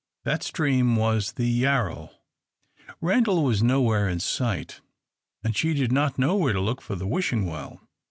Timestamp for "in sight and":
4.09-5.55